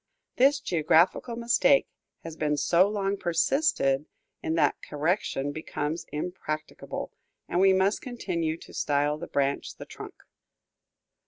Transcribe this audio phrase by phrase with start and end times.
[0.37, 1.85] This geographical mistake
[2.23, 4.07] has been so long persisted
[4.41, 7.11] in that correction becomes impracticable,
[7.47, 10.15] and we must continue to style the branch the trunk.